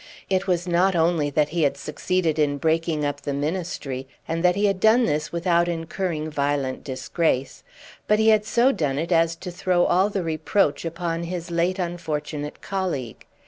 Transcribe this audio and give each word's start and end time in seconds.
It 0.31 0.47
was 0.47 0.67
not 0.67 0.95
only 0.95 1.29
that 1.29 1.49
he 1.49 1.61
had 1.61 1.77
succeeded 1.77 2.39
in 2.39 2.57
breaking 2.57 3.05
up 3.05 3.21
the 3.21 3.35
Ministry, 3.35 4.07
and 4.27 4.43
that 4.43 4.55
he 4.55 4.65
had 4.65 4.79
done 4.79 5.05
this 5.05 5.31
without 5.31 5.67
incurring 5.67 6.27
violent 6.27 6.83
disgrace; 6.83 7.61
but 8.07 8.17
he 8.17 8.29
had 8.29 8.43
so 8.43 8.71
done 8.71 8.97
it 8.97 9.11
as 9.11 9.35
to 9.35 9.51
throw 9.51 9.85
all 9.85 10.09
the 10.09 10.23
reproach 10.23 10.85
upon 10.85 11.25
his 11.25 11.51
late 11.51 11.77
unfortunate 11.77 12.63
colleague. 12.63 13.27